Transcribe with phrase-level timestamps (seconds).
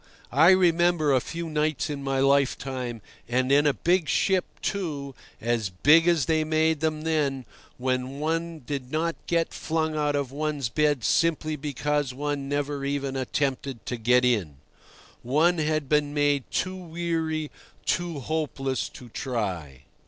[0.33, 5.69] I remember a few nights in my lifetime, and in a big ship, too (as
[5.69, 7.45] big as they made them then),
[7.77, 13.15] when one did not get flung out of one's bed simply because one never even
[13.15, 14.57] attempted to get in;
[15.21, 17.51] one had been made too weary,
[17.85, 19.83] too hopeless, to try.